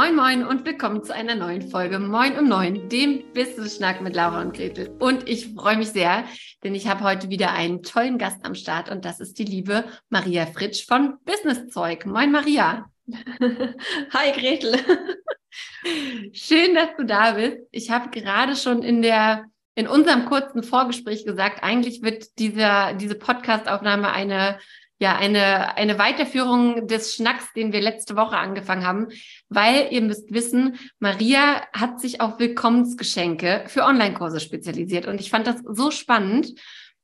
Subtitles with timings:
[0.00, 4.16] Moin Moin und willkommen zu einer neuen Folge Moin um Neun, dem Business Schnack mit
[4.16, 4.88] Laura und Gretel.
[4.98, 6.24] Und ich freue mich sehr,
[6.64, 9.84] denn ich habe heute wieder einen tollen Gast am Start und das ist die liebe
[10.08, 12.06] Maria Fritsch von Business Zeug.
[12.06, 12.90] Moin Maria.
[13.10, 14.78] Hi Gretel.
[16.32, 17.58] Schön, dass du da bist.
[17.70, 19.44] Ich habe gerade schon in der
[19.74, 24.58] in unserem kurzen Vorgespräch gesagt, eigentlich wird dieser, diese Podcastaufnahme eine
[25.00, 29.08] ja, eine, eine Weiterführung des Schnacks, den wir letzte Woche angefangen haben,
[29.48, 35.46] weil ihr müsst wissen, Maria hat sich auf Willkommensgeschenke für Online-Kurse spezialisiert und ich fand
[35.46, 36.52] das so spannend,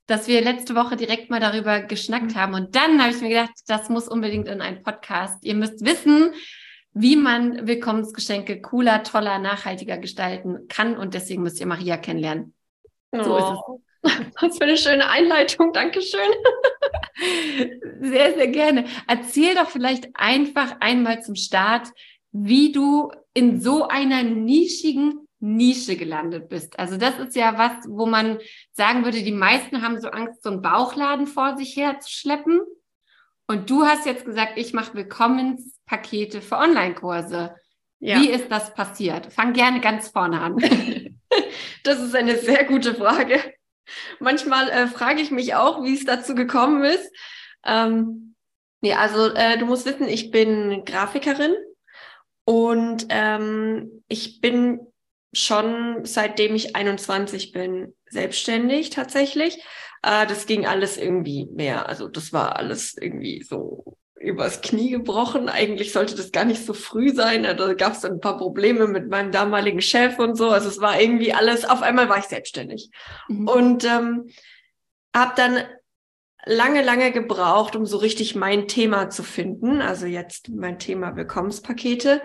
[0.06, 3.54] dass wir letzte Woche direkt mal darüber geschnackt haben und dann habe ich mir gedacht,
[3.66, 5.42] das muss unbedingt in einen Podcast.
[5.42, 6.32] Ihr müsst wissen,
[6.92, 12.54] wie man Willkommensgeschenke cooler, toller, nachhaltiger gestalten kann und deswegen müsst ihr Maria kennenlernen.
[13.12, 13.38] So oh.
[13.38, 13.58] ist es.
[13.66, 13.80] Oh.
[14.40, 15.72] Was für eine schöne Einleitung.
[15.72, 16.20] Dankeschön.
[18.00, 18.84] Sehr, sehr gerne.
[19.06, 21.88] Erzähl doch vielleicht einfach einmal zum Start,
[22.32, 26.78] wie du in so einer nischigen Nische gelandet bist.
[26.78, 28.38] Also das ist ja was, wo man
[28.72, 32.60] sagen würde, die meisten haben so Angst, so einen Bauchladen vor sich herzuschleppen.
[33.46, 37.54] Und du hast jetzt gesagt, ich mache Willkommenspakete für Online-Kurse.
[38.00, 38.20] Ja.
[38.20, 39.32] Wie ist das passiert?
[39.32, 40.56] Fang gerne ganz vorne an.
[41.84, 43.40] das ist eine sehr gute Frage.
[44.20, 47.10] Manchmal äh, frage ich mich auch, wie es dazu gekommen ist.
[47.64, 48.34] Ähm,
[48.80, 51.54] nee, also äh, du musst wissen, ich bin Grafikerin
[52.44, 54.80] und ähm, ich bin
[55.32, 59.62] schon seitdem ich 21 bin selbstständig tatsächlich.
[60.02, 61.88] Äh, das ging alles irgendwie mehr.
[61.88, 63.96] Also das war alles irgendwie so
[64.26, 65.48] übers Knie gebrochen.
[65.48, 67.44] Eigentlich sollte das gar nicht so früh sein.
[67.44, 70.50] Da gab es ein paar Probleme mit meinem damaligen Chef und so.
[70.50, 72.90] Also es war irgendwie alles, auf einmal war ich selbstständig.
[73.28, 73.48] Mhm.
[73.48, 74.30] Und ähm,
[75.14, 75.58] habe dann
[76.44, 79.80] lange, lange gebraucht, um so richtig mein Thema zu finden.
[79.80, 82.20] Also jetzt mein Thema Willkommenspakete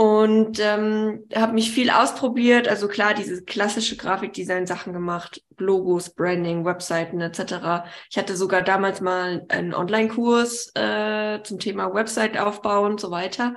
[0.00, 2.66] und ähm, habe mich viel ausprobiert.
[2.68, 7.84] Also klar, diese klassische Grafikdesign-Sachen gemacht, Logos, Branding, Webseiten etc.
[8.08, 13.56] Ich hatte sogar damals mal einen Online-Kurs äh, zum Thema Website-Aufbau und so weiter.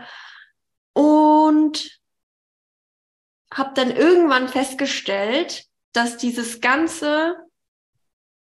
[0.92, 1.98] Und
[3.54, 7.38] habe dann irgendwann festgestellt, dass dieses ganze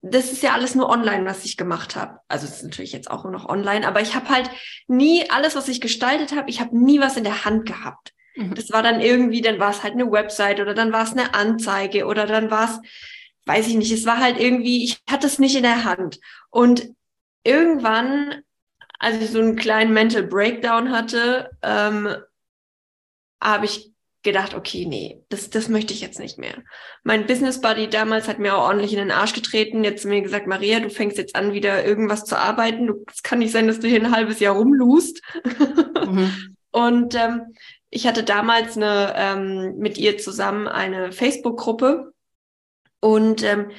[0.05, 2.19] das ist ja alles nur online, was ich gemacht habe.
[2.27, 4.49] Also es ist natürlich jetzt auch nur noch online, aber ich habe halt
[4.87, 8.13] nie alles, was ich gestaltet habe, ich habe nie was in der Hand gehabt.
[8.35, 8.53] Mhm.
[8.53, 11.33] Das war dann irgendwie, dann war es halt eine Website oder dann war es eine
[11.33, 12.79] Anzeige oder dann war es,
[13.45, 16.19] weiß ich nicht, es war halt irgendwie, ich hatte es nicht in der Hand.
[16.49, 16.89] Und
[17.45, 18.41] irgendwann,
[18.99, 22.13] als ich so einen kleinen Mental Breakdown hatte, ähm,
[23.41, 23.92] habe ich
[24.23, 26.55] gedacht, okay, nee, das, das möchte ich jetzt nicht mehr.
[27.03, 29.83] Mein Business Buddy damals hat mir auch ordentlich in den Arsch getreten.
[29.83, 32.89] Jetzt mir gesagt, Maria, du fängst jetzt an, wieder irgendwas zu arbeiten.
[33.11, 35.21] Es kann nicht sein, dass du hier ein halbes Jahr rumlust.
[36.05, 36.55] Mhm.
[36.71, 37.53] Und ähm,
[37.91, 42.11] ich hatte damals eine, ähm, mit ihr zusammen eine Facebook-Gruppe
[42.99, 43.69] und ähm,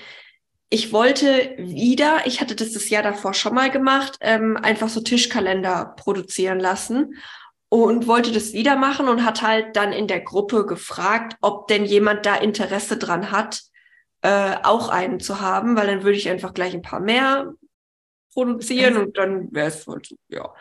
[0.70, 5.00] ich wollte wieder, ich hatte das das Jahr davor schon mal gemacht, ähm, einfach so
[5.00, 7.14] Tischkalender produzieren lassen
[7.82, 11.84] und wollte das wieder machen und hat halt dann in der Gruppe gefragt, ob denn
[11.84, 13.62] jemand da Interesse dran hat,
[14.22, 17.52] äh, auch einen zu haben, weil dann würde ich einfach gleich ein paar mehr
[18.32, 19.98] produzieren und dann wäre es so,
[20.28, 20.52] ja.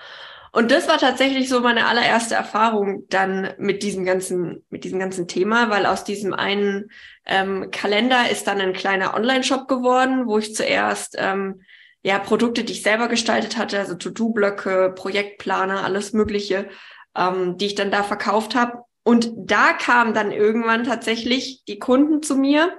[0.52, 5.28] Und das war tatsächlich so meine allererste Erfahrung dann mit diesem ganzen, mit diesem ganzen
[5.28, 6.91] Thema, weil aus diesem einen
[7.25, 11.63] ähm, Kalender ist dann ein kleiner Online-Shop geworden, wo ich zuerst ähm,
[12.03, 16.69] ja Produkte, die ich selber gestaltet hatte, also To-Do-Blöcke, Projektplaner, alles Mögliche,
[17.16, 18.84] ähm, die ich dann da verkauft habe.
[19.03, 22.74] Und da kamen dann irgendwann tatsächlich die Kunden zu mir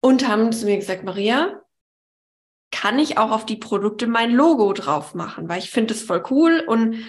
[0.00, 1.62] und haben zu mir gesagt, Maria,
[2.70, 6.22] kann ich auch auf die Produkte mein Logo drauf machen, weil ich finde das voll
[6.30, 7.04] cool und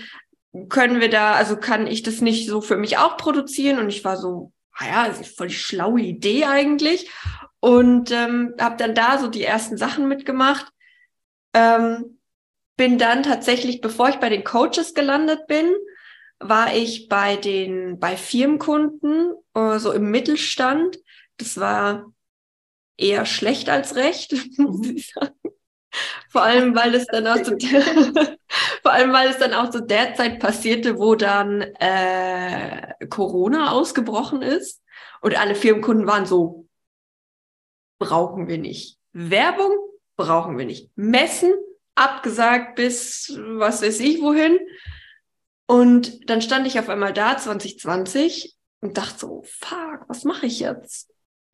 [0.69, 3.79] können wir da, also kann ich das nicht so für mich auch produzieren?
[3.79, 7.09] Und ich war so, naja, das ist voll die schlaue Idee eigentlich.
[7.59, 10.71] Und ähm, habe dann da so die ersten Sachen mitgemacht.
[11.53, 12.19] Ähm,
[12.81, 15.71] bin dann tatsächlich, bevor ich bei den Coaches gelandet bin,
[16.39, 20.97] war ich bei den, bei Firmenkunden, äh, so im Mittelstand.
[21.37, 22.11] Das war
[22.97, 25.35] eher schlecht als recht, muss ich sagen.
[26.29, 27.51] Vor allem, weil es dann auch so,
[28.81, 34.81] vor allem, weil es dann auch so derzeit passierte, wo dann äh, Corona ausgebrochen ist
[35.21, 36.67] und alle Firmenkunden waren so,
[37.99, 38.97] brauchen wir nicht.
[39.13, 39.77] Werbung
[40.15, 40.89] brauchen wir nicht.
[40.95, 41.53] Messen
[41.95, 44.59] abgesagt bis was weiß ich wohin.
[45.67, 50.59] Und dann stand ich auf einmal da, 2020, und dachte so, fuck, was mache ich
[50.59, 51.13] jetzt?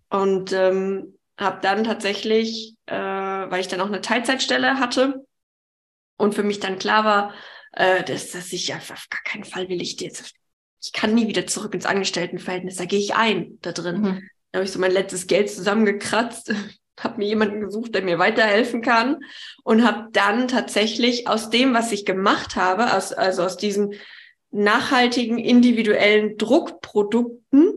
[0.10, 5.26] Und ähm, habe dann tatsächlich, äh, weil ich dann auch eine Teilzeitstelle hatte
[6.18, 7.34] und für mich dann klar war,
[7.74, 10.34] äh, dass, dass ich auf, auf gar keinen Fall will ich jetzt,
[10.82, 14.02] ich kann nie wieder zurück ins Angestelltenverhältnis, da gehe ich ein da drin.
[14.02, 14.30] Mhm.
[14.52, 16.54] Da habe ich so mein letztes Geld zusammengekratzt,
[17.00, 19.24] habe mir jemanden gesucht, der mir weiterhelfen kann
[19.64, 23.94] und habe dann tatsächlich aus dem, was ich gemacht habe, aus, also aus diesen
[24.52, 27.74] nachhaltigen individuellen Druckprodukten,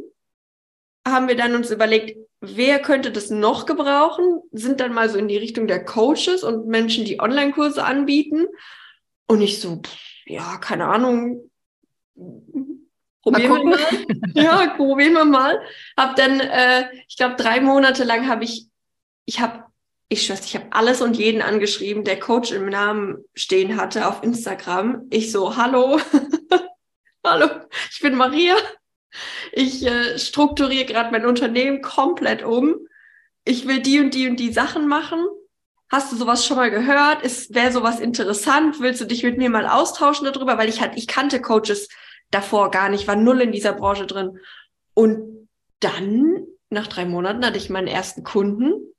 [1.06, 4.40] haben wir dann uns überlegt, wer könnte das noch gebrauchen?
[4.52, 8.46] Sind dann mal so in die Richtung der Coaches und Menschen, die Online-Kurse anbieten.
[9.26, 9.82] Und ich so,
[10.26, 11.50] ja, keine Ahnung.
[13.22, 13.78] Probieren wir mal.
[14.34, 15.60] ja, probieren wir mal.
[15.96, 18.66] Hab dann, äh, ich glaube, drei Monate lang habe ich,
[19.30, 19.62] ich habe,
[20.08, 24.24] ich schwör's, ich habe alles und jeden angeschrieben, der Coach im Namen stehen hatte auf
[24.24, 25.06] Instagram.
[25.10, 26.00] Ich so, hallo,
[27.24, 27.46] hallo,
[27.92, 28.56] ich bin Maria.
[29.52, 32.74] Ich äh, strukturiere gerade mein Unternehmen komplett um.
[33.44, 35.24] Ich will die und die und die Sachen machen.
[35.88, 37.22] Hast du sowas schon mal gehört?
[37.22, 38.80] Ist wäre sowas interessant?
[38.80, 40.58] Willst du dich mit mir mal austauschen darüber?
[40.58, 41.88] Weil ich halt, ich kannte Coaches
[42.32, 44.40] davor gar nicht, war null in dieser Branche drin.
[44.94, 45.48] Und
[45.78, 48.89] dann, nach drei Monaten, hatte ich meinen ersten Kunden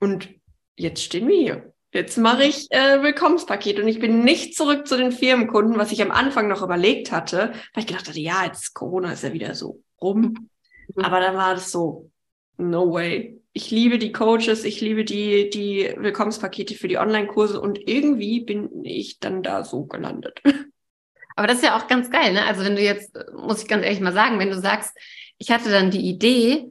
[0.00, 0.28] und
[0.76, 1.72] jetzt stehen wir hier.
[1.92, 6.02] Jetzt mache ich äh, Willkommenspaket und ich bin nicht zurück zu den Firmenkunden, was ich
[6.02, 9.54] am Anfang noch überlegt hatte, weil ich gedacht hatte, ja, jetzt Corona ist ja wieder
[9.54, 10.50] so rum.
[10.94, 11.04] Mhm.
[11.04, 12.10] Aber dann war das so,
[12.58, 13.40] no way.
[13.54, 18.84] Ich liebe die Coaches, ich liebe die, die Willkommenspakete für die Online-Kurse und irgendwie bin
[18.84, 20.42] ich dann da so gelandet.
[21.36, 22.44] Aber das ist ja auch ganz geil, ne?
[22.44, 24.96] Also wenn du jetzt, muss ich ganz ehrlich mal sagen, wenn du sagst,
[25.38, 26.70] ich hatte dann die Idee,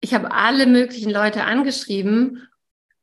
[0.00, 2.48] ich habe alle möglichen Leute angeschrieben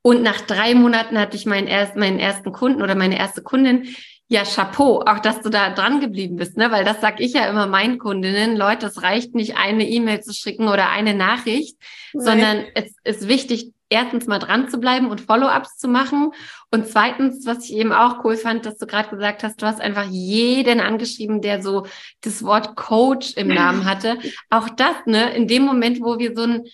[0.02, 3.94] und nach drei Monaten hatte ich meinen, erst, meinen ersten Kunden oder meine erste Kundin.
[4.28, 6.70] Ja, Chapeau, auch dass du da dran geblieben bist, ne?
[6.70, 10.32] Weil das sag ich ja immer meinen Kundinnen, Leute, es reicht nicht, eine E-Mail zu
[10.32, 11.76] schicken oder eine Nachricht,
[12.14, 12.24] Nein.
[12.24, 16.32] sondern es ist wichtig, erstens mal dran zu bleiben und Follow-ups zu machen.
[16.70, 19.80] Und zweitens, was ich eben auch cool fand, dass du gerade gesagt hast, du hast
[19.80, 21.86] einfach jeden angeschrieben, der so
[22.22, 24.18] das Wort Coach im Namen hatte.
[24.50, 26.64] Auch das, ne, in dem Moment, wo wir so ein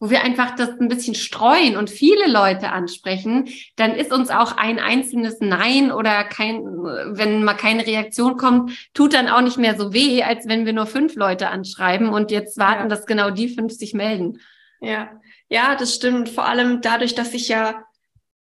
[0.00, 4.56] wo wir einfach das ein bisschen streuen und viele Leute ansprechen, dann ist uns auch
[4.56, 9.76] ein einzelnes Nein oder kein, wenn mal keine Reaktion kommt, tut dann auch nicht mehr
[9.76, 12.88] so weh, als wenn wir nur fünf Leute anschreiben und jetzt warten, ja.
[12.88, 14.40] dass genau die fünf sich melden.
[14.80, 15.10] Ja,
[15.48, 16.28] ja, das stimmt.
[16.28, 17.84] Vor allem dadurch, dass ich ja,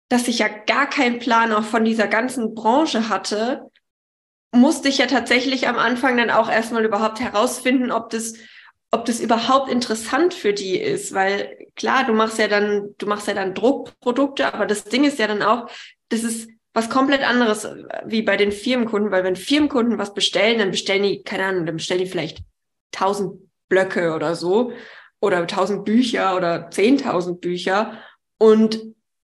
[0.08, 3.70] dass ich ja gar keinen Plan auch von dieser ganzen Branche hatte,
[4.52, 8.34] musste ich ja tatsächlich am Anfang dann auch erstmal überhaupt herausfinden, ob das
[8.92, 13.26] ob das überhaupt interessant für die ist, weil klar, du machst ja dann, du machst
[13.26, 15.68] ja dann Druckprodukte, aber das Ding ist ja dann auch,
[16.08, 20.58] das ist was komplett anderes äh, wie bei den Firmenkunden, weil wenn Firmenkunden was bestellen,
[20.58, 22.38] dann bestellen die, keine Ahnung, dann bestellen die vielleicht
[22.92, 24.72] tausend Blöcke oder so
[25.20, 27.98] oder tausend Bücher oder zehntausend Bücher
[28.38, 28.80] und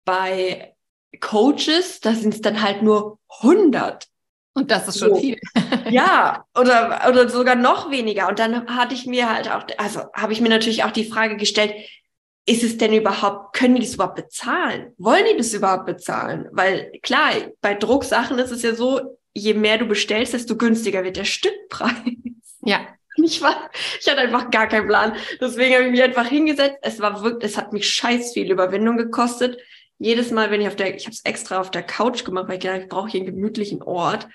[0.05, 0.75] bei
[1.19, 4.07] Coaches, da sind es dann halt nur hundert.
[4.53, 5.21] Und das ist schon so.
[5.21, 5.37] viel.
[5.89, 8.27] ja, oder, oder sogar noch weniger.
[8.27, 11.37] Und dann hatte ich mir halt auch, also habe ich mir natürlich auch die Frage
[11.37, 11.73] gestellt,
[12.47, 14.93] ist es denn überhaupt, können die das überhaupt bezahlen?
[14.97, 16.47] Wollen die das überhaupt bezahlen?
[16.51, 17.31] Weil klar,
[17.61, 21.93] bei Drucksachen ist es ja so, je mehr du bestellst, desto günstiger wird der Stückpreis.
[22.61, 22.87] Ja.
[23.19, 25.15] Ich war, ich hatte einfach gar keinen Plan.
[25.41, 26.77] Deswegen habe ich mich einfach hingesetzt.
[26.83, 29.57] Es war wirklich, es hat mich scheiß viel Überwindung gekostet
[29.99, 32.55] jedes Mal, wenn ich auf der, ich habe es extra auf der Couch gemacht, weil
[32.55, 34.27] ich gedacht, ich brauche hier einen gemütlichen Ort.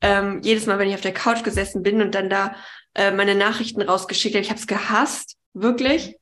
[0.00, 2.54] Ähm, jedes Mal, wenn ich auf der Couch gesessen bin und dann da
[2.94, 6.16] äh, meine Nachrichten rausgeschickt habe, ich habe es gehasst, wirklich.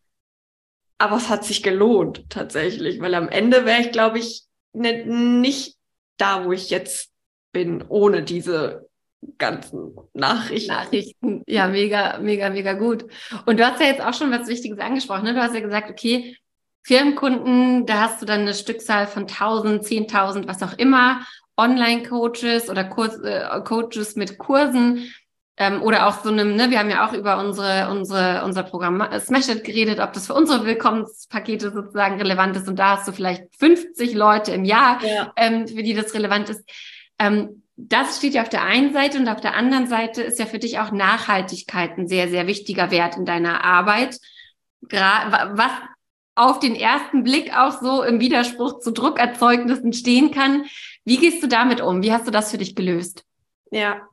[0.99, 5.77] Aber es hat sich gelohnt tatsächlich, weil am Ende wäre ich, glaube ich, ne, nicht
[6.19, 7.11] da, wo ich jetzt
[7.53, 8.89] bin, ohne diese
[9.39, 10.73] ganzen Nachrichten.
[10.73, 13.05] Nachrichten, ja, mega, mega, mega gut.
[13.47, 15.25] Und du hast ja jetzt auch schon was Wichtiges angesprochen.
[15.25, 15.35] Ne?
[15.35, 16.37] Du hast ja gesagt, okay,
[16.83, 21.25] Firmenkunden, da hast du dann eine Stückzahl von 1000, 10.000, was auch immer,
[21.57, 25.11] Online-Coaches oder Kurs, äh, Coaches mit Kursen
[25.57, 29.07] ähm, oder auch so einem, ne, wir haben ja auch über unsere, unsere, unser Programm
[29.21, 33.13] Smash It geredet, ob das für unsere Willkommenspakete sozusagen relevant ist und da hast du
[33.13, 35.33] vielleicht 50 Leute im Jahr, ja.
[35.37, 36.69] ähm, für die das relevant ist.
[37.19, 40.47] Ähm, das steht ja auf der einen Seite und auf der anderen Seite ist ja
[40.47, 44.19] für dich auch Nachhaltigkeit ein sehr, sehr wichtiger Wert in deiner Arbeit.
[44.81, 45.73] Was
[46.37, 50.65] auf den ersten Blick auch so im Widerspruch zu Druckerzeugnissen stehen kann.
[51.05, 52.03] Wie gehst du damit um?
[52.03, 53.25] Wie hast du das für dich gelöst?
[53.71, 54.09] Ja,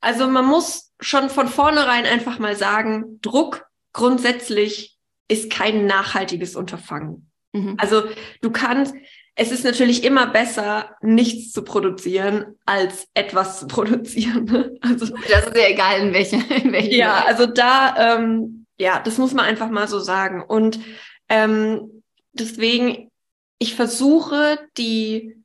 [0.00, 4.96] also man muss schon von vornherein einfach mal sagen, Druck grundsätzlich
[5.28, 7.30] ist kein nachhaltiges Unterfangen.
[7.52, 7.76] Mhm.
[7.78, 8.04] Also
[8.40, 8.94] du kannst,
[9.36, 14.44] es ist natürlich immer besser, nichts zu produzieren, als etwas zu produzieren.
[14.44, 14.76] Ne?
[14.80, 16.38] Also das ist ja egal in welcher.
[16.62, 17.28] In welchen ja, Bereich.
[17.28, 20.42] also da, ähm, ja, das muss man einfach mal so sagen.
[20.42, 20.80] Und
[21.28, 23.10] ähm, deswegen,
[23.58, 25.36] ich versuche die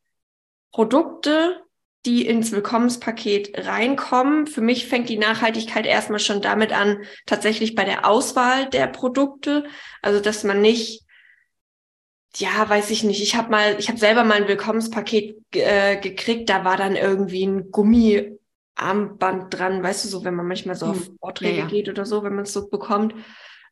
[0.71, 1.61] Produkte
[2.05, 4.47] die ins Willkommenspaket reinkommen.
[4.47, 9.65] Für mich fängt die Nachhaltigkeit erstmal schon damit an, tatsächlich bei der Auswahl der Produkte.
[10.01, 11.03] Also, dass man nicht,
[12.37, 16.49] ja, weiß ich nicht, ich habe mal, ich habe selber mal ein Willkommenspaket äh, gekriegt,
[16.49, 21.07] da war dann irgendwie ein Gummiarmband dran, weißt du, so, wenn man manchmal so auf
[21.07, 21.17] hm.
[21.19, 21.69] Vorträge ja, ja.
[21.69, 23.15] geht oder so, wenn man es so bekommt.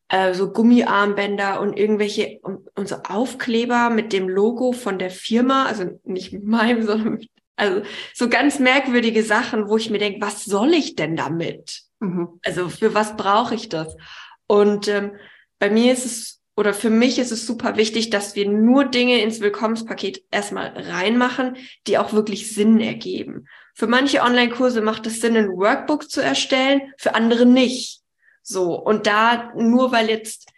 [0.09, 5.65] Äh, so Gummiarmbänder und irgendwelche und, und so Aufkleber mit dem Logo von der Firma,
[5.65, 7.81] also nicht mit meinem, sondern mit also
[8.13, 11.81] so ganz merkwürdige Sachen, wo ich mir denke, was soll ich denn damit?
[11.99, 12.39] Mhm.
[12.43, 13.97] Also für was brauche ich das?
[14.45, 15.13] Und ähm,
[15.59, 19.21] bei mir ist es oder für mich ist es super wichtig, dass wir nur Dinge
[19.21, 23.47] ins Willkommenspaket erstmal reinmachen, die auch wirklich Sinn ergeben.
[23.75, 28.01] Für manche Online-Kurse macht es Sinn, ein Workbook zu erstellen, für andere nicht.
[28.41, 28.73] So.
[28.73, 30.49] Und da nur weil jetzt,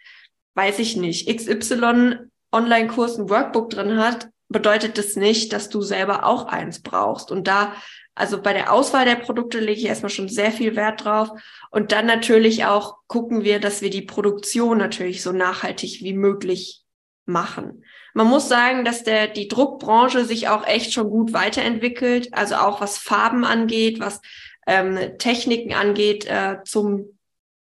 [0.54, 6.24] weiß ich nicht, XY Online-Kurs ein Workbook drin hat, bedeutet das nicht, dass du selber
[6.24, 7.30] auch eins brauchst.
[7.30, 7.74] Und da,
[8.14, 11.30] also bei der Auswahl der Produkte lege ich erstmal schon sehr viel Wert drauf.
[11.70, 16.82] Und dann natürlich auch gucken wir, dass wir die Produktion natürlich so nachhaltig wie möglich
[17.24, 17.84] machen.
[18.12, 22.28] Man muss sagen, dass der, die Druckbranche sich auch echt schon gut weiterentwickelt.
[22.32, 24.20] Also auch was Farben angeht, was
[24.66, 27.18] ähm, Techniken angeht, äh, zum,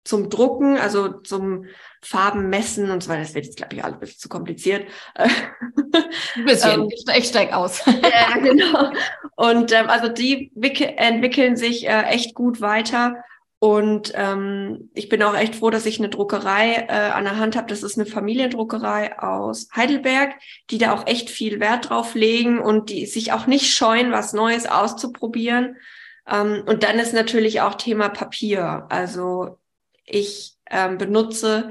[0.04, 1.66] zum Drucken, also zum
[2.02, 3.22] Farben messen und so weiter.
[3.22, 4.86] Das wird jetzt, glaube ich, alles ein bisschen zu kompliziert.
[5.14, 7.84] Ein bisschen, ähm, ich steig aus.
[7.86, 8.92] ja, genau.
[9.36, 13.16] Und ähm, also die entwickeln sich äh, echt gut weiter.
[13.60, 17.56] Und ähm, ich bin auch echt froh, dass ich eine Druckerei äh, an der Hand
[17.56, 17.66] habe.
[17.66, 20.34] Das ist eine Familiendruckerei aus Heidelberg,
[20.70, 24.32] die da auch echt viel Wert drauf legen und die sich auch nicht scheuen, was
[24.32, 25.76] Neues auszuprobieren.
[26.28, 28.86] Ähm, und dann ist natürlich auch Thema Papier.
[28.90, 29.58] Also
[30.04, 31.70] ich ähm, benutze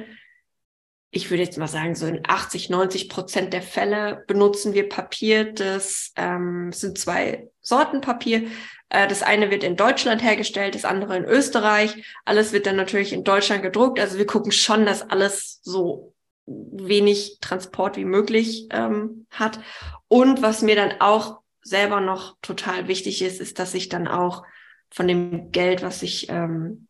[1.09, 5.53] ich würde jetzt mal sagen, so in 80, 90 Prozent der Fälle benutzen wir Papier.
[5.53, 8.47] Das ähm, sind zwei Sorten Papier.
[8.89, 12.03] Äh, das eine wird in Deutschland hergestellt, das andere in Österreich.
[12.25, 13.99] Alles wird dann natürlich in Deutschland gedruckt.
[13.99, 16.13] Also wir gucken schon, dass alles so
[16.45, 19.59] wenig Transport wie möglich ähm, hat.
[20.07, 24.43] Und was mir dann auch selber noch total wichtig ist, ist, dass ich dann auch
[24.89, 26.87] von dem Geld, was ich ähm,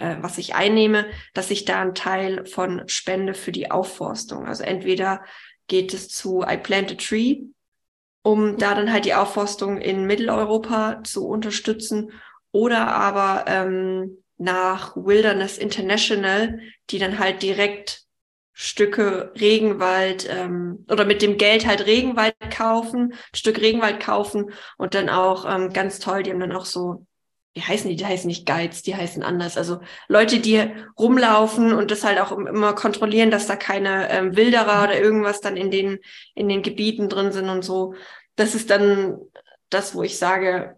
[0.00, 4.46] äh, was ich einnehme, dass ich da einen Teil von spende für die Aufforstung.
[4.46, 5.22] Also entweder
[5.66, 7.42] geht es zu I Plant a Tree,
[8.22, 12.10] um da dann halt die Aufforstung in Mitteleuropa zu unterstützen,
[12.52, 18.02] oder aber ähm, nach Wilderness International, die dann halt direkt
[18.52, 25.08] Stücke Regenwald ähm, oder mit dem Geld halt Regenwald kaufen, Stück Regenwald kaufen und dann
[25.08, 27.06] auch ähm, ganz toll, die haben dann auch so
[27.54, 27.96] wie heißen die?
[27.96, 29.56] Die heißen nicht Guides, die heißen anders.
[29.56, 34.84] Also Leute, die rumlaufen und das halt auch immer kontrollieren, dass da keine ähm, Wilderer
[34.84, 35.98] oder irgendwas dann in den,
[36.34, 37.94] in den Gebieten drin sind und so.
[38.36, 39.18] Das ist dann
[39.68, 40.76] das, wo ich sage,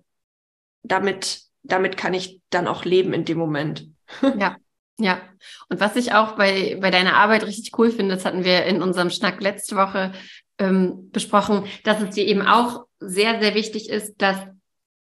[0.82, 3.88] damit, damit kann ich dann auch leben in dem Moment.
[4.38, 4.56] Ja.
[4.98, 5.22] Ja,
[5.68, 8.82] und was ich auch bei, bei deiner Arbeit richtig cool finde, das hatten wir in
[8.82, 10.12] unserem Schnack letzte Woche
[10.58, 14.36] ähm, besprochen, dass es dir eben auch sehr, sehr wichtig ist, dass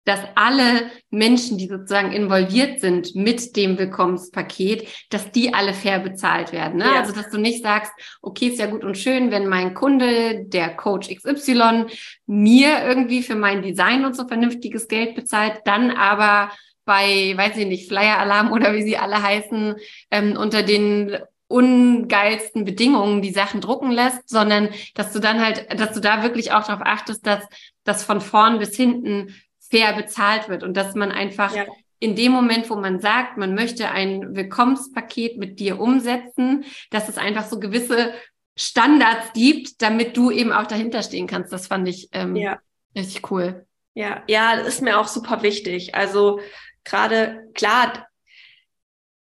[0.07, 6.53] dass alle Menschen, die sozusagen involviert sind mit dem Willkommenspaket, dass die alle fair bezahlt
[6.53, 6.77] werden.
[6.77, 6.85] Ne?
[6.85, 7.01] Ja.
[7.01, 10.69] Also, dass du nicht sagst, okay, ist ja gut und schön, wenn mein Kunde, der
[10.69, 11.87] Coach XY,
[12.25, 16.51] mir irgendwie für mein Design und so vernünftiges Geld bezahlt, dann aber
[16.85, 19.75] bei, weiß ich nicht, Flyer Alarm oder wie sie alle heißen,
[20.09, 21.17] ähm, unter den
[21.49, 26.51] ungeilsten Bedingungen die Sachen drucken lässt, sondern dass du dann halt, dass du da wirklich
[26.51, 27.45] auch darauf achtest, dass
[27.83, 29.33] das von vorn bis hinten
[29.69, 31.65] fair bezahlt wird und dass man einfach ja.
[31.99, 37.17] in dem Moment, wo man sagt, man möchte ein Willkommenspaket mit dir umsetzen, dass es
[37.17, 38.13] einfach so gewisse
[38.55, 41.53] Standards gibt, damit du eben auch dahinter stehen kannst.
[41.53, 42.59] Das fand ich ähm, ja.
[42.95, 43.65] richtig cool.
[43.93, 45.95] Ja, ja, das ist mir auch super wichtig.
[45.95, 46.39] Also
[46.83, 48.07] gerade klar,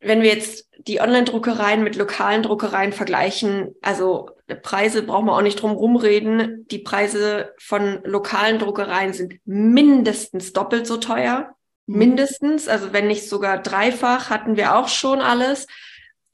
[0.00, 5.60] wenn wir jetzt die Online-Druckereien mit lokalen Druckereien vergleichen, also Preise brauchen wir auch nicht
[5.60, 6.66] drum rumreden.
[6.68, 11.54] Die Preise von lokalen Druckereien sind mindestens doppelt so teuer.
[11.86, 11.98] Mhm.
[11.98, 15.66] Mindestens, also wenn nicht sogar dreifach, hatten wir auch schon alles.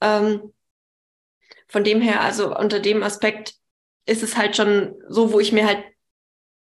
[0.01, 0.53] Ähm,
[1.67, 3.55] von dem her, also unter dem Aspekt
[4.05, 5.83] ist es halt schon so, wo ich mir halt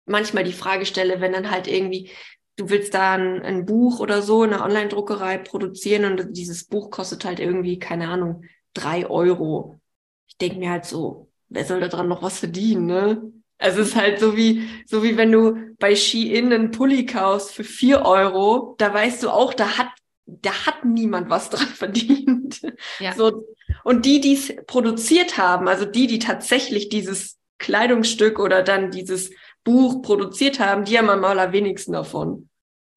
[0.06, 2.10] manchmal die Frage stelle, wenn dann halt irgendwie
[2.58, 6.90] du willst da ein, ein Buch oder so in einer Online-Druckerei produzieren und dieses Buch
[6.90, 9.80] kostet halt irgendwie, keine Ahnung, drei Euro.
[10.26, 13.32] Ich denke mir halt so, wer soll da dran noch was verdienen, ne?
[13.58, 17.52] Also es ist halt so wie, so wie wenn du bei Shein einen Pulli kaufst
[17.52, 19.88] für vier Euro, da weißt du auch, da hat,
[20.26, 22.60] da hat niemand was dran verdient.
[23.00, 23.14] Ja.
[23.14, 23.44] So.
[23.82, 29.30] Und die, die es produziert haben, also die, die tatsächlich dieses Kleidungsstück oder dann dieses
[29.64, 32.48] Buch produziert haben, die haben am allerwenigsten davon.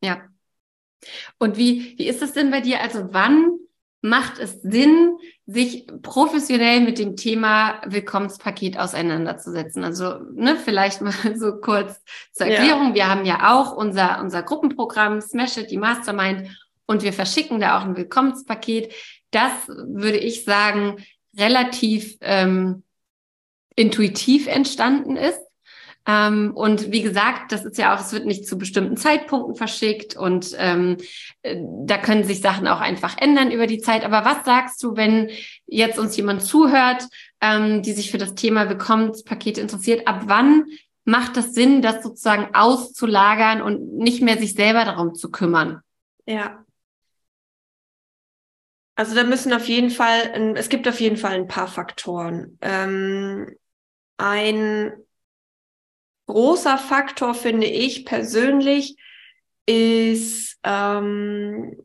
[0.03, 0.22] Ja.
[1.39, 2.81] Und wie, wie ist es denn bei dir?
[2.81, 3.50] Also wann
[4.01, 9.84] macht es Sinn, sich professionell mit dem Thema Willkommenspaket auseinanderzusetzen?
[9.84, 12.89] Also ne, vielleicht mal so kurz zur Erklärung.
[12.89, 12.96] Ja.
[12.96, 16.50] Wir haben ja auch unser, unser Gruppenprogramm Smash It, die Mastermind
[16.88, 18.93] und wir verschicken da auch ein Willkommenspaket.
[19.29, 20.98] Das würde ich sagen,
[21.38, 22.84] relativ ähm,
[23.75, 25.39] intuitiv entstanden ist.
[26.12, 30.18] Ähm, und wie gesagt, das ist ja auch, es wird nicht zu bestimmten Zeitpunkten verschickt
[30.18, 30.98] und ähm,
[31.41, 34.03] äh, da können sich Sachen auch einfach ändern über die Zeit.
[34.03, 35.30] Aber was sagst du, wenn
[35.68, 37.03] jetzt uns jemand zuhört,
[37.39, 40.06] ähm, die sich für das Thema Willkommenspaket interessiert?
[40.06, 40.65] Ab wann
[41.06, 45.82] macht das Sinn, das sozusagen auszulagern und nicht mehr sich selber darum zu kümmern?
[46.25, 46.65] Ja.
[48.96, 52.58] Also da müssen auf jeden Fall, es gibt auf jeden Fall ein paar Faktoren.
[52.62, 53.56] Ähm,
[54.18, 54.91] ein
[56.32, 58.96] großer Faktor, finde ich persönlich,
[59.66, 61.78] ist ähm,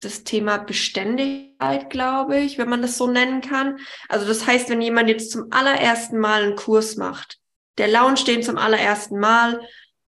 [0.00, 3.78] das Thema Beständigkeit, glaube ich, wenn man das so nennen kann.
[4.08, 7.38] Also das heißt, wenn jemand jetzt zum allerersten Mal einen Kurs macht,
[7.76, 9.60] der Lounge stehen zum allerersten Mal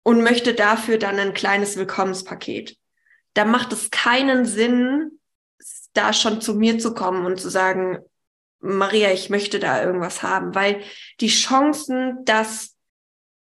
[0.03, 2.77] und möchte dafür dann ein kleines Willkommenspaket,
[3.33, 5.19] da macht es keinen Sinn,
[5.91, 7.99] da schon zu mir zu kommen und zu sagen,
[8.59, 10.81] Maria, ich möchte da irgendwas haben, weil
[11.19, 12.76] die Chancen, dass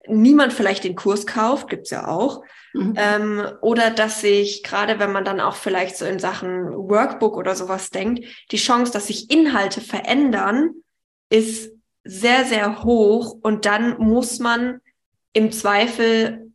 [0.07, 2.43] niemand vielleicht den Kurs kauft, gibt's ja auch.
[2.73, 2.95] Mhm.
[2.97, 7.55] Ähm, oder dass sich, gerade wenn man dann auch vielleicht so in Sachen Workbook oder
[7.55, 10.75] sowas denkt, die Chance, dass sich Inhalte verändern,
[11.29, 11.73] ist
[12.05, 13.37] sehr, sehr hoch.
[13.43, 14.81] Und dann muss man
[15.33, 16.51] im Zweifel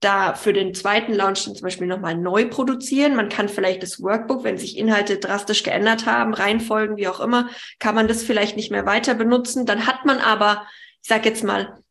[0.00, 3.16] da für den zweiten Launch zum Beispiel nochmal neu produzieren.
[3.16, 7.48] Man kann vielleicht das Workbook, wenn sich Inhalte drastisch geändert haben, Reihenfolgen, wie auch immer,
[7.80, 9.66] kann man das vielleicht nicht mehr weiter benutzen.
[9.66, 10.66] Dann hat man aber
[11.08, 11.82] ich sage jetzt mal,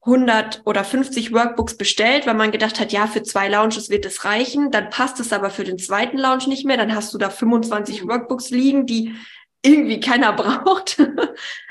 [0.00, 4.24] 100 oder 50 Workbooks bestellt, weil man gedacht hat, ja, für zwei Launches wird es
[4.24, 4.70] reichen.
[4.70, 6.78] Dann passt es aber für den zweiten Launch nicht mehr.
[6.78, 8.08] Dann hast du da 25 mhm.
[8.08, 9.14] Workbooks liegen, die
[9.60, 11.02] irgendwie keiner braucht.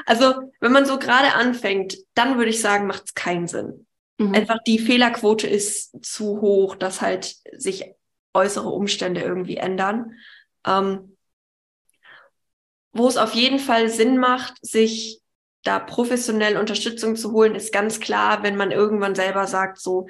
[0.05, 3.87] also wenn man so gerade anfängt, dann würde ich sagen, macht es keinen Sinn.
[4.19, 4.35] Mhm.
[4.35, 7.95] Einfach die Fehlerquote ist zu hoch, dass halt sich
[8.35, 10.19] äußere Umstände irgendwie ändern.
[10.67, 11.17] Ähm,
[12.93, 15.23] wo es auf jeden Fall Sinn macht, sich
[15.65, 20.07] da professionell Unterstützung zu holen, ist ganz klar, wenn man irgendwann selber sagt, so,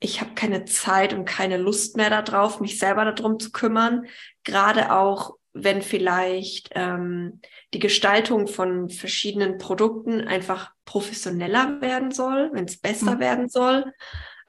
[0.00, 4.06] ich habe keine Zeit und keine Lust mehr darauf, mich selber darum zu kümmern.
[4.44, 7.40] Gerade auch, wenn vielleicht ähm,
[7.74, 13.20] die Gestaltung von verschiedenen Produkten einfach professioneller werden soll, wenn es besser mhm.
[13.20, 13.92] werden soll,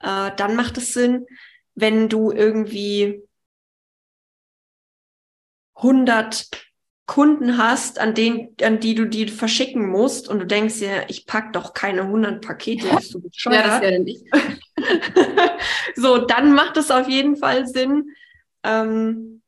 [0.00, 1.26] äh, dann macht es Sinn.
[1.74, 3.20] Wenn du irgendwie
[5.74, 6.69] 100
[7.10, 11.26] Kunden hast, an denen, an die du die verschicken musst und du denkst dir, ich
[11.26, 13.56] pack doch keine 100 Pakete, bist du bescheuert.
[13.56, 14.22] ja, das wäre nicht.
[15.96, 18.10] so, dann macht es auf jeden Fall Sinn.
[18.62, 19.42] Ähm,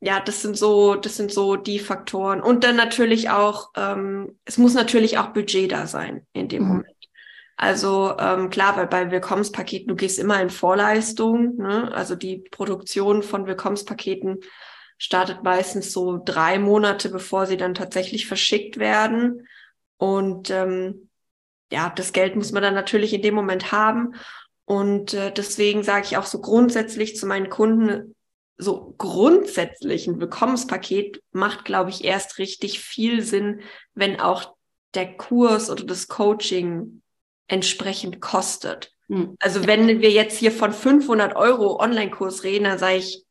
[0.00, 2.42] ja, das sind so, das sind so die Faktoren.
[2.42, 6.68] Und dann natürlich auch, ähm, es muss natürlich auch Budget da sein in dem mhm.
[6.68, 7.08] Moment.
[7.56, 11.90] Also ähm, klar, weil bei Willkommenspaketen, du gehst immer in Vorleistung, ne?
[11.94, 14.40] also die Produktion von Willkommenspaketen
[14.98, 19.46] startet meistens so drei Monate, bevor sie dann tatsächlich verschickt werden.
[19.98, 21.10] Und ähm,
[21.70, 24.14] ja, das Geld muss man dann natürlich in dem Moment haben.
[24.64, 28.14] Und äh, deswegen sage ich auch so grundsätzlich zu meinen Kunden,
[28.58, 33.60] so grundsätzlich ein Willkommenspaket macht, glaube ich, erst richtig viel Sinn,
[33.94, 34.54] wenn auch
[34.94, 37.02] der Kurs oder das Coaching
[37.48, 38.92] entsprechend kostet.
[39.08, 39.36] Mhm.
[39.40, 43.25] Also wenn wir jetzt hier von 500 Euro Online-Kurs reden, dann sage ich,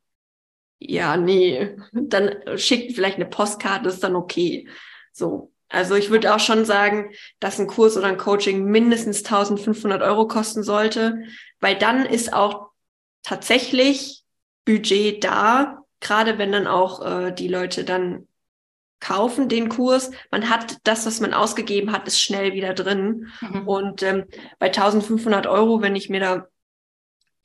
[0.80, 4.68] ja, nee, dann schickt vielleicht eine Postkarte, ist dann okay.
[5.12, 5.52] So.
[5.68, 10.28] Also ich würde auch schon sagen, dass ein Kurs oder ein Coaching mindestens 1500 Euro
[10.28, 11.24] kosten sollte,
[11.60, 12.70] weil dann ist auch
[13.24, 14.24] tatsächlich
[14.64, 18.28] Budget da, gerade wenn dann auch äh, die Leute dann
[19.00, 20.12] kaufen den Kurs.
[20.32, 23.28] Man hat das, was man ausgegeben hat, ist schnell wieder drin.
[23.42, 23.68] Mhm.
[23.68, 24.26] Und ähm,
[24.60, 26.48] bei 1500 Euro, wenn ich mir da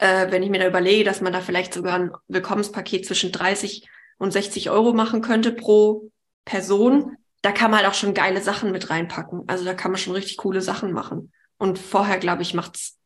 [0.01, 3.87] äh, wenn ich mir da überlege, dass man da vielleicht sogar ein Willkommenspaket zwischen 30
[4.19, 6.11] und 60 Euro machen könnte pro
[6.45, 9.45] Person, da kann man halt auch schon geile Sachen mit reinpacken.
[9.47, 11.33] Also da kann man schon richtig coole Sachen machen.
[11.59, 12.99] Und vorher, glaube ich, macht's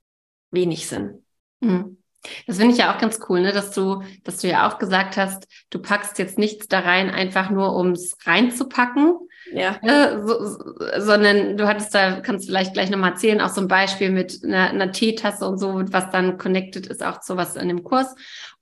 [0.50, 1.24] wenig Sinn.
[1.60, 1.98] Mhm.
[2.46, 3.52] Das finde ich ja auch ganz cool, ne?
[3.52, 7.50] dass du, dass du ja auch gesagt hast, du packst jetzt nichts da rein, einfach
[7.50, 9.18] nur um es reinzupacken,
[9.54, 9.78] ja.
[9.82, 13.68] Äh, so, sondern du hattest da, kannst du vielleicht gleich nochmal erzählen, auch so ein
[13.68, 17.68] Beispiel mit einer, einer Teetasse und so, was dann connected ist auch zu was in
[17.68, 18.14] dem Kurs.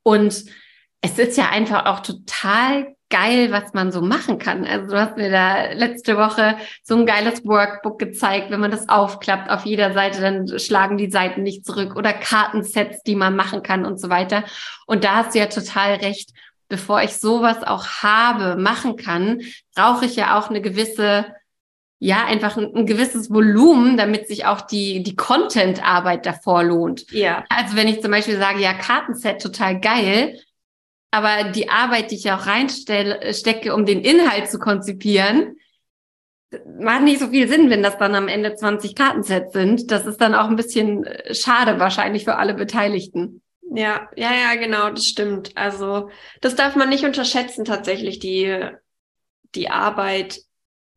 [0.02, 0.44] Und
[1.00, 4.64] es ist ja einfach auch total geil, was man so machen kann.
[4.64, 8.50] Also du hast mir da letzte Woche so ein geiles Workbook gezeigt.
[8.50, 13.02] Wenn man das aufklappt auf jeder Seite, dann schlagen die Seiten nicht zurück oder Kartensets,
[13.02, 14.44] die man machen kann und so weiter.
[14.86, 16.30] Und da hast du ja total recht.
[16.72, 19.42] Bevor ich sowas auch habe, machen kann,
[19.74, 21.26] brauche ich ja auch eine gewisse
[21.98, 27.08] ja, einfach ein, ein, gewisses Volumen, damit sich auch die, die Content-Arbeit davor lohnt.
[27.12, 27.44] Ja.
[27.50, 30.40] Also wenn ich zum Beispiel sage, ja, Kartenset total geil,
[31.10, 35.56] aber die Arbeit, die ich auch reinstecke, um den Inhalt zu konzipieren,
[36.80, 39.90] macht nicht so viel Sinn, wenn das dann am Ende 20 Kartensets sind.
[39.90, 43.42] Das ist dann auch ein bisschen äh, schade wahrscheinlich für alle Beteiligten.
[43.74, 45.56] Ja, ja, ja, genau, das stimmt.
[45.56, 48.60] Also das darf man nicht unterschätzen tatsächlich, die,
[49.54, 50.40] die Arbeit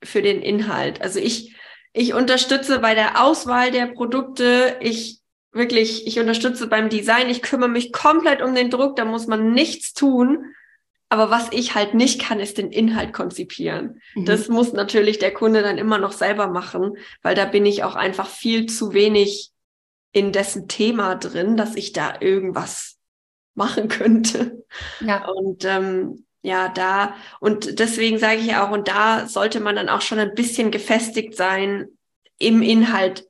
[0.03, 1.01] für den Inhalt.
[1.01, 1.55] Also ich,
[1.93, 5.21] ich unterstütze bei der Auswahl der Produkte, ich
[5.53, 9.53] wirklich, ich unterstütze beim Design, ich kümmere mich komplett um den Druck, da muss man
[9.53, 10.53] nichts tun.
[11.07, 14.01] Aber was ich halt nicht kann, ist den Inhalt konzipieren.
[14.15, 14.25] Mhm.
[14.25, 17.95] Das muss natürlich der Kunde dann immer noch selber machen, weil da bin ich auch
[17.95, 19.51] einfach viel zu wenig
[20.15, 22.95] in dessen Thema drin, dass ich da irgendwas
[23.54, 24.65] machen könnte.
[25.01, 25.28] Ja.
[25.28, 29.99] Und ähm, ja, da, und deswegen sage ich auch, und da sollte man dann auch
[29.99, 31.88] schon ein bisschen gefestigt sein
[32.38, 33.28] im Inhalt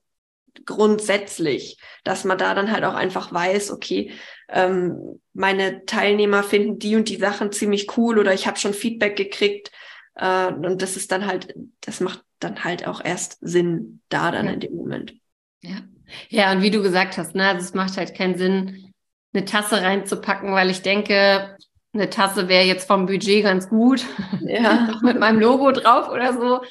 [0.66, 4.12] grundsätzlich, dass man da dann halt auch einfach weiß, okay,
[4.50, 9.16] ähm, meine Teilnehmer finden die und die Sachen ziemlich cool oder ich habe schon Feedback
[9.16, 9.72] gekriegt
[10.14, 14.46] äh, und das ist dann halt, das macht dann halt auch erst Sinn da dann
[14.46, 14.54] ja.
[14.54, 15.16] in dem Moment.
[15.62, 15.82] Ja.
[16.30, 18.92] Ja, und wie du gesagt hast, ne, also es macht halt keinen Sinn,
[19.34, 21.58] eine Tasse reinzupacken, weil ich denke,
[21.94, 24.06] eine Tasse wäre jetzt vom Budget ganz gut.
[24.42, 25.00] Ja.
[25.02, 26.62] mit meinem Logo drauf oder so.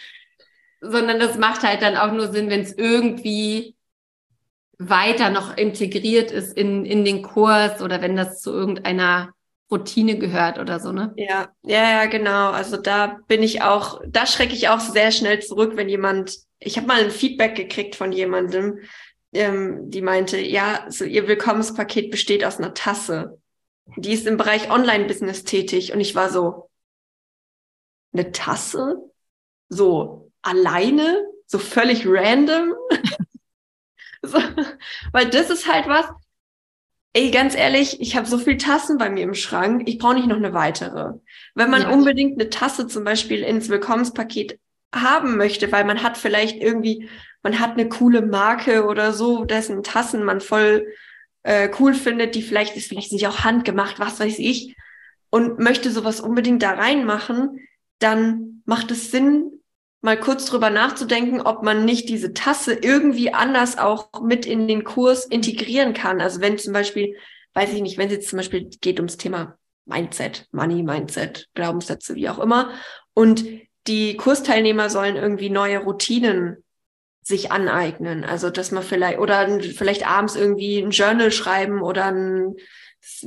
[0.80, 3.74] Sondern das macht halt dann auch nur Sinn, wenn es irgendwie
[4.78, 9.32] weiter noch integriert ist in, in den Kurs oder wenn das zu irgendeiner
[9.70, 11.12] Routine gehört oder so, ne?
[11.16, 12.50] Ja, ja, ja, genau.
[12.50, 16.76] Also da bin ich auch, da schrecke ich auch sehr schnell zurück, wenn jemand, ich
[16.76, 18.78] habe mal ein Feedback gekriegt von jemandem,
[19.34, 23.40] ähm, die meinte, ja, so ihr Willkommenspaket besteht aus einer Tasse.
[23.96, 26.70] Die ist im Bereich Online-Business tätig und ich war so,
[28.14, 28.96] eine Tasse?
[29.68, 31.24] So alleine?
[31.46, 32.74] So völlig random?
[34.26, 34.38] So,
[35.12, 36.06] weil das ist halt was,
[37.12, 40.26] ey, ganz ehrlich, ich habe so viel Tassen bei mir im Schrank, ich brauche nicht
[40.26, 41.18] noch eine weitere.
[41.54, 41.90] Wenn man ja.
[41.90, 44.58] unbedingt eine Tasse zum Beispiel ins Willkommenspaket
[44.94, 47.08] haben möchte, weil man hat vielleicht irgendwie,
[47.44, 50.88] man hat eine coole Marke oder so, dessen Tassen man voll
[51.44, 54.74] äh, cool findet, die vielleicht ist vielleicht nicht auch handgemacht, was weiß ich,
[55.30, 57.60] und möchte sowas unbedingt da reinmachen,
[57.98, 59.60] dann macht es Sinn,
[60.00, 64.84] mal kurz drüber nachzudenken, ob man nicht diese Tasse irgendwie anders auch mit in den
[64.84, 66.20] Kurs integrieren kann.
[66.20, 67.16] Also wenn zum Beispiel,
[67.54, 72.14] weiß ich nicht, wenn es jetzt zum Beispiel geht ums Thema Mindset, Money, Mindset, Glaubenssätze,
[72.14, 72.72] wie auch immer,
[73.12, 73.44] und
[73.86, 76.63] die Kursteilnehmer sollen irgendwie neue Routinen
[77.24, 78.22] sich aneignen.
[78.22, 82.54] Also, dass man vielleicht, oder vielleicht abends irgendwie ein Journal schreiben oder ein,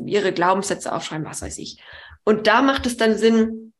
[0.06, 1.82] ihre Glaubenssätze aufschreiben, was weiß ich.
[2.24, 3.74] Und da macht es dann Sinn,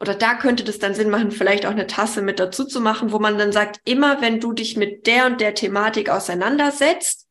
[0.00, 3.12] oder da könnte das dann Sinn machen, vielleicht auch eine Tasse mit dazu zu machen,
[3.12, 7.28] wo man dann sagt, immer wenn du dich mit der und der Thematik auseinandersetzt,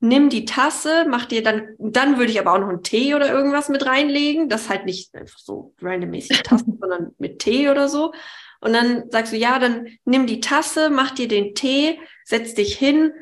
[0.00, 3.30] nimm die Tasse, mach dir dann, dann würde ich aber auch noch einen Tee oder
[3.30, 4.50] irgendwas mit reinlegen.
[4.50, 8.12] Das halt nicht einfach so randommäßig Tassen, sondern mit Tee oder so.
[8.60, 12.76] Und dann sagst du, ja, dann nimm die Tasse, mach dir den Tee, setz dich
[12.76, 13.12] hin.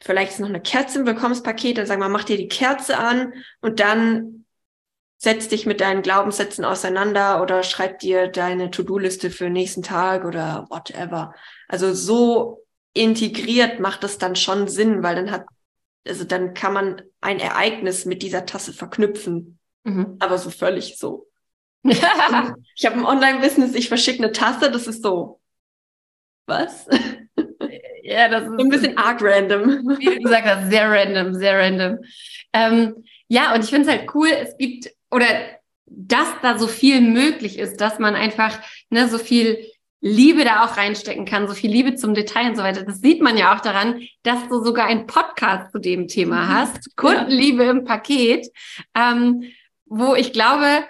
[0.00, 3.34] Vielleicht ist noch eine Kerze im Willkommenspaket, dann sag mal, mach dir die Kerze an
[3.60, 4.46] und dann
[5.18, 10.24] setz dich mit deinen Glaubenssätzen auseinander oder schreib dir deine To-Do-Liste für den nächsten Tag
[10.24, 11.34] oder whatever.
[11.68, 15.44] Also so integriert macht es dann schon Sinn, weil dann hat,
[16.08, 19.58] also dann kann man ein Ereignis mit dieser Tasse verknüpfen.
[19.84, 20.16] Mhm.
[20.20, 21.29] Aber so völlig so.
[21.82, 25.40] Ich habe ein Online-Business, ich verschicke eine Tasse, das ist so.
[26.46, 26.86] Was?
[28.02, 29.96] Ja, das ist ein bisschen arg random.
[29.98, 31.98] Wie du gesagt hast, sehr random, sehr random.
[32.52, 35.26] Ähm, ja, und ich finde es halt cool, es gibt oder
[35.86, 38.58] dass da so viel möglich ist, dass man einfach
[38.90, 39.58] ne, so viel
[40.00, 42.84] Liebe da auch reinstecken kann, so viel Liebe zum Detail und so weiter.
[42.84, 46.48] Das sieht man ja auch daran, dass du sogar einen Podcast zu dem Thema mhm.
[46.48, 47.70] hast, Kundenliebe ja.
[47.70, 48.48] im Paket,
[48.94, 49.44] ähm,
[49.86, 50.84] wo ich glaube,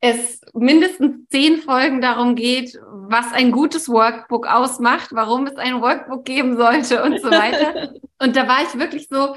[0.00, 6.24] es mindestens zehn Folgen darum geht, was ein gutes Workbook ausmacht, warum es ein Workbook
[6.24, 7.92] geben sollte und so weiter.
[8.18, 9.36] und da war ich wirklich so,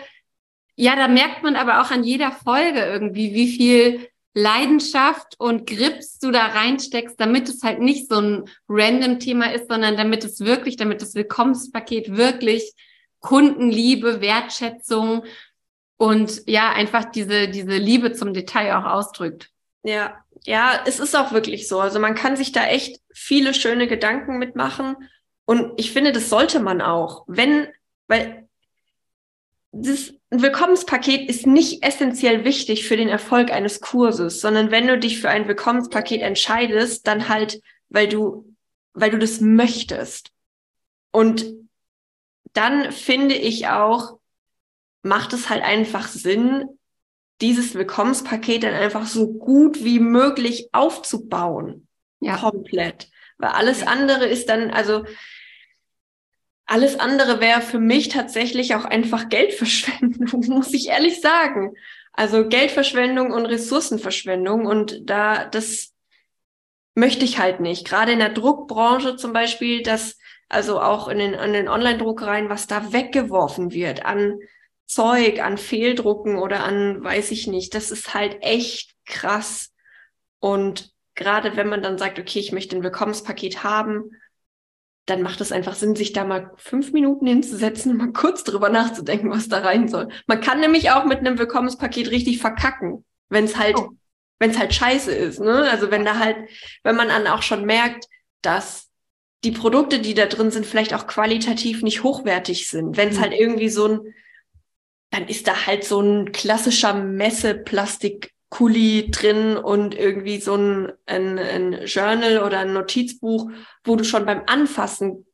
[0.75, 6.17] ja, da merkt man aber auch an jeder Folge irgendwie, wie viel Leidenschaft und Grips
[6.17, 10.39] du da reinsteckst, damit es halt nicht so ein random Thema ist, sondern damit es
[10.39, 12.73] wirklich, damit das Willkommenspaket wirklich
[13.19, 15.23] Kundenliebe, Wertschätzung
[15.97, 19.52] und ja, einfach diese, diese Liebe zum Detail auch ausdrückt.
[19.83, 21.79] Ja, ja, es ist auch wirklich so.
[21.79, 24.95] Also man kann sich da echt viele schöne Gedanken mitmachen.
[25.45, 27.23] Und ich finde, das sollte man auch.
[27.27, 27.67] Wenn,
[28.07, 28.47] weil
[29.71, 35.19] das Willkommenspaket ist nicht essentiell wichtig für den Erfolg eines Kurses, sondern wenn du dich
[35.19, 38.53] für ein Willkommenspaket entscheidest, dann halt, weil du,
[38.93, 40.31] weil du das möchtest.
[41.11, 41.45] Und
[42.53, 44.19] dann finde ich auch,
[45.01, 46.65] macht es halt einfach Sinn,
[47.43, 51.87] dieses Willkommenspaket dann einfach so gut wie möglich aufzubauen.
[52.21, 52.37] Ja.
[52.37, 53.09] Komplett.
[53.37, 53.87] Weil alles ja.
[53.87, 55.03] andere ist dann, also
[56.65, 61.73] alles andere wäre für mich tatsächlich auch einfach Geldverschwendung, muss ich ehrlich sagen.
[62.13, 65.91] Also Geldverschwendung und Ressourcenverschwendung und da, das
[66.95, 67.85] möchte ich halt nicht.
[67.85, 72.93] Gerade in der Druckbranche zum Beispiel, dass also auch in den, den Online-Druckereien, was da
[72.93, 74.39] weggeworfen wird an
[74.85, 79.71] Zeug, an Fehldrucken oder an, weiß ich nicht, das ist halt echt krass.
[80.39, 84.11] Und gerade wenn man dann sagt, okay, ich möchte ein Willkommenspaket haben,
[85.05, 88.69] dann macht es einfach Sinn, sich da mal fünf Minuten hinzusetzen und mal kurz drüber
[88.69, 90.07] nachzudenken, was da rein soll.
[90.27, 93.89] Man kann nämlich auch mit einem Willkommenspaket richtig verkacken, wenn es halt, oh.
[94.39, 95.39] wenn es halt scheiße ist.
[95.39, 95.69] Ne?
[95.69, 96.37] Also wenn da halt,
[96.83, 98.05] wenn man dann auch schon merkt,
[98.41, 98.89] dass
[99.43, 102.95] die Produkte, die da drin sind, vielleicht auch qualitativ nicht hochwertig sind.
[102.95, 103.21] Wenn es mhm.
[103.21, 104.13] halt irgendwie so ein,
[105.13, 111.85] dann ist da halt so ein klassischer Messe-Plastik-Kuli drin und irgendwie so ein, ein, ein
[111.85, 113.51] Journal oder ein Notizbuch,
[113.83, 115.27] wo du schon beim Anfassen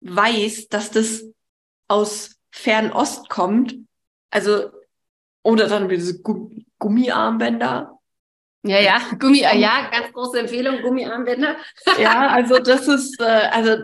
[0.00, 1.26] weißt, dass das
[1.88, 3.76] aus Fernost kommt.
[4.30, 4.70] Also,
[5.42, 6.22] oder dann diese
[6.78, 7.98] Gummiarmbänder,
[8.62, 11.56] ja, ja, Gummi, ja, ganz große Empfehlung, Gummiarmbänder.
[12.00, 13.76] ja, also das ist, äh, also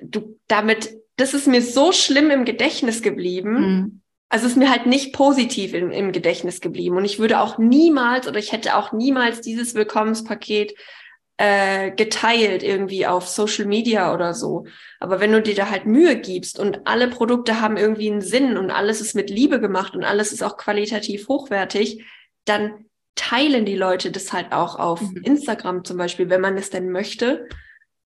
[0.00, 3.60] du damit, das ist mir so schlimm im Gedächtnis geblieben.
[3.60, 4.01] Mhm.
[4.32, 6.96] Also es ist mir halt nicht positiv im, im Gedächtnis geblieben.
[6.96, 10.74] Und ich würde auch niemals oder ich hätte auch niemals dieses Willkommenspaket
[11.36, 14.64] äh, geteilt irgendwie auf Social Media oder so.
[15.00, 18.56] Aber wenn du dir da halt Mühe gibst und alle Produkte haben irgendwie einen Sinn
[18.56, 22.02] und alles ist mit Liebe gemacht und alles ist auch qualitativ hochwertig,
[22.46, 25.24] dann teilen die Leute das halt auch auf mhm.
[25.24, 27.48] Instagram zum Beispiel, wenn man es denn möchte.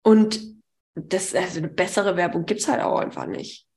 [0.02, 0.42] Und
[0.96, 3.68] das, also eine bessere Werbung gibt's halt auch einfach nicht.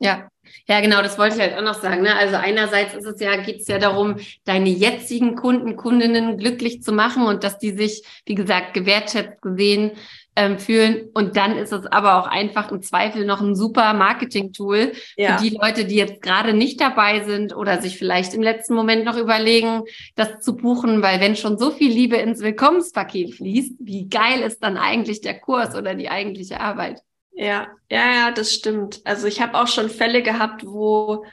[0.00, 0.31] Ja,
[0.68, 2.02] ja, genau, das wollte ich halt auch noch sagen.
[2.02, 2.14] Ne?
[2.14, 6.92] Also einerseits ist es ja, geht es ja darum, deine jetzigen Kunden, Kundinnen glücklich zu
[6.92, 9.92] machen und dass die sich, wie gesagt, gewertschätzt gesehen
[10.36, 11.10] ähm, fühlen.
[11.14, 15.36] Und dann ist es aber auch einfach im Zweifel noch ein super Marketing-Tool ja.
[15.36, 19.04] für die Leute, die jetzt gerade nicht dabei sind oder sich vielleicht im letzten Moment
[19.04, 19.82] noch überlegen,
[20.14, 24.62] das zu buchen, weil wenn schon so viel Liebe ins Willkommenspaket fließt, wie geil ist
[24.62, 27.02] dann eigentlich der Kurs oder die eigentliche Arbeit?
[27.34, 29.00] Ja, ja, ja, das stimmt.
[29.04, 31.24] Also ich habe auch schon Fälle gehabt, wo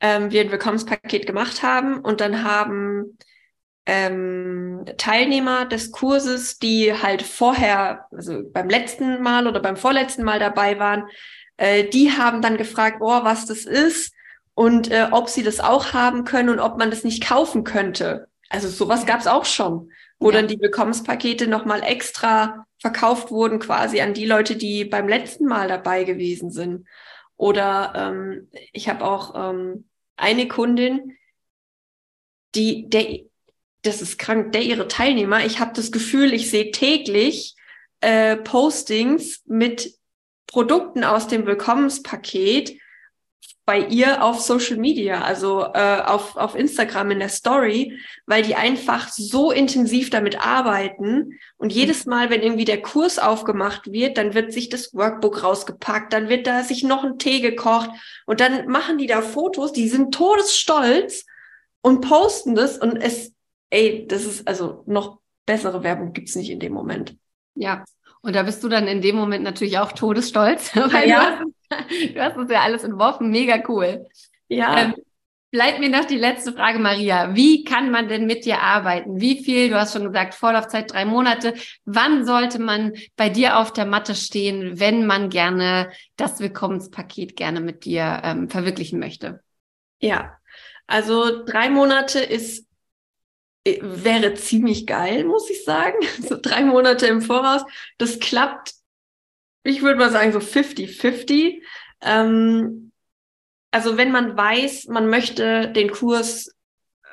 [0.00, 3.18] ähm, wir ein Willkommenspaket gemacht haben und dann haben
[3.86, 10.38] ähm, Teilnehmer des Kurses, die halt vorher, also beim letzten Mal oder beim vorletzten Mal
[10.38, 11.08] dabei waren,
[11.56, 14.12] äh, die haben dann gefragt, oh, was das ist
[14.54, 18.28] und äh, ob sie das auch haben können und ob man das nicht kaufen könnte.
[18.50, 20.36] Also sowas gab es auch schon, wo ja.
[20.36, 25.68] dann die Willkommenspakete nochmal extra verkauft wurden, quasi an die Leute, die beim letzten Mal
[25.68, 26.86] dabei gewesen sind.
[27.36, 31.16] Oder ähm, ich habe auch ähm, eine Kundin,
[32.54, 33.20] die, der,
[33.82, 37.54] das ist krank, der ihre Teilnehmer, ich habe das Gefühl, ich sehe täglich
[38.00, 39.94] äh, Postings mit
[40.46, 42.79] Produkten aus dem Willkommenspaket
[43.64, 48.56] bei ihr auf Social Media, also äh, auf, auf Instagram in der Story, weil die
[48.56, 51.38] einfach so intensiv damit arbeiten.
[51.56, 56.12] Und jedes Mal, wenn irgendwie der Kurs aufgemacht wird, dann wird sich das Workbook rausgepackt,
[56.12, 57.90] dann wird da sich noch ein Tee gekocht
[58.26, 61.26] und dann machen die da Fotos, die sind todesstolz
[61.82, 63.32] und posten das und es
[63.70, 67.16] ey, das ist also noch bessere Werbung gibt's nicht in dem Moment.
[67.54, 67.84] Ja,
[68.22, 71.38] und da bist du dann in dem Moment natürlich auch todesstolz, weil ja.
[71.38, 71.54] du, hast,
[72.14, 74.06] du hast es ja alles entworfen, mega cool.
[74.48, 74.78] Ja.
[74.78, 74.94] Ähm,
[75.50, 77.34] bleibt mir noch die letzte Frage, Maria.
[77.34, 79.20] Wie kann man denn mit dir arbeiten?
[79.20, 81.54] Wie viel, du hast schon gesagt, Vorlaufzeit drei Monate.
[81.84, 87.60] Wann sollte man bei dir auf der Matte stehen, wenn man gerne das Willkommenspaket gerne
[87.60, 89.42] mit dir ähm, verwirklichen möchte?
[90.00, 90.38] Ja,
[90.86, 92.66] also drei Monate ist
[93.64, 95.98] äh, wäre ziemlich geil, muss ich sagen.
[96.28, 97.62] So drei Monate im Voraus.
[97.98, 98.72] Das klappt,
[99.62, 101.62] ich würde mal sagen, so 50-50.
[102.02, 102.92] Ähm,
[103.70, 106.54] also wenn man weiß, man möchte den Kurs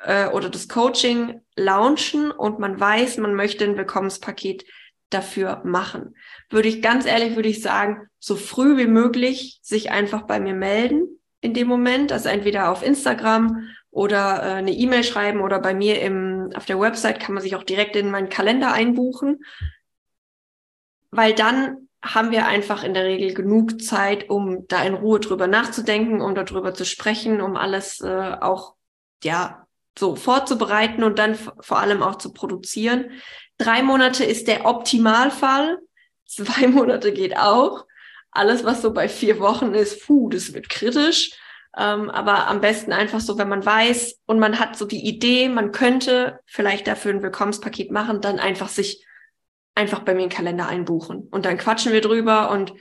[0.04, 4.64] äh, oder das Coaching launchen und man weiß, man möchte ein Willkommenspaket
[5.10, 6.14] dafür machen,
[6.50, 10.54] würde ich ganz ehrlich, würde ich sagen, so früh wie möglich sich einfach bei mir
[10.54, 15.74] melden in dem Moment, also entweder auf Instagram oder äh, eine E-Mail schreiben oder bei
[15.74, 19.44] mir im auf der Website kann man sich auch direkt in meinen Kalender einbuchen,
[21.10, 25.46] weil dann haben wir einfach in der Regel genug Zeit, um da in Ruhe drüber
[25.46, 28.74] nachzudenken, um darüber zu sprechen, um alles äh, auch
[29.24, 29.66] ja
[29.98, 33.10] so vorzubereiten und dann vor allem auch zu produzieren.
[33.58, 35.78] Drei Monate ist der Optimalfall.
[36.26, 37.86] Zwei Monate geht auch.
[38.30, 41.32] Alles, was so bei vier Wochen ist, puh, das wird kritisch.
[41.76, 45.48] Ähm, aber am besten einfach so, wenn man weiß und man hat so die Idee,
[45.48, 49.04] man könnte vielleicht dafür ein Willkommenspaket machen, dann einfach sich
[49.78, 51.28] einfach bei mir in den Kalender einbuchen.
[51.30, 52.74] Und dann quatschen wir drüber und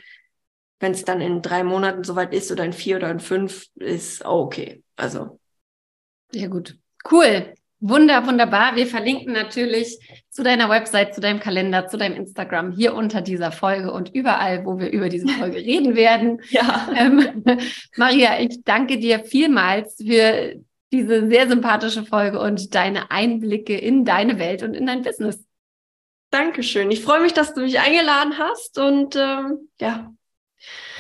[0.79, 4.25] wenn es dann in drei Monaten soweit ist oder in vier oder in fünf, ist
[4.25, 4.83] okay.
[4.95, 5.39] Also.
[6.31, 6.77] Ja, gut.
[7.09, 7.53] Cool.
[7.79, 8.75] Wunder, wunderbar.
[8.75, 9.99] Wir verlinken natürlich
[10.31, 14.65] zu deiner Website, zu deinem Kalender, zu deinem Instagram hier unter dieser Folge und überall,
[14.65, 16.41] wo wir über diese Folge reden werden.
[16.49, 16.89] Ja.
[16.95, 17.43] Ähm,
[17.95, 20.55] Maria, ich danke dir vielmals für
[20.91, 25.46] diese sehr sympathische Folge und deine Einblicke in deine Welt und in dein Business.
[26.29, 26.91] Dankeschön.
[26.91, 30.13] Ich freue mich, dass du mich eingeladen hast und ähm, ja,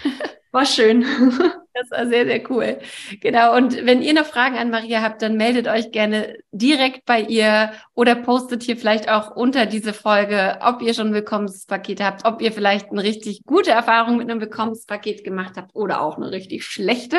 [0.51, 1.05] war schön.
[1.79, 2.79] Das war sehr, sehr cool.
[3.21, 3.55] Genau.
[3.55, 7.71] Und wenn ihr noch Fragen an Maria habt, dann meldet euch gerne direkt bei ihr
[7.93, 12.41] oder postet hier vielleicht auch unter diese Folge, ob ihr schon ein Willkommenspaket habt, ob
[12.41, 16.65] ihr vielleicht eine richtig gute Erfahrung mit einem Willkommenspaket gemacht habt oder auch eine richtig
[16.65, 17.17] schlechte.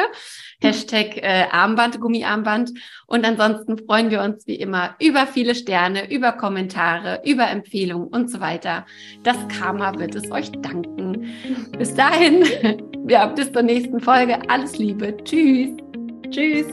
[0.60, 2.72] Hashtag äh, Armband, Gummiarmband.
[3.06, 8.30] Und ansonsten freuen wir uns wie immer über viele Sterne, über Kommentare, über Empfehlungen und
[8.30, 8.86] so weiter.
[9.22, 11.28] Das Karma wird es euch danken.
[11.78, 12.44] Bis dahin,
[13.08, 15.16] ja, bis zur nächsten Folge alles Liebe.
[15.24, 15.76] Tschüss.
[16.30, 16.66] Tschüss.